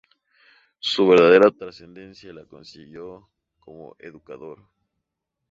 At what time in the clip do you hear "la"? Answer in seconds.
2.33-2.45